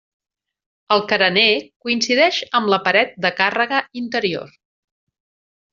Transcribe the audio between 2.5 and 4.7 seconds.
amb la paret de càrrega interior.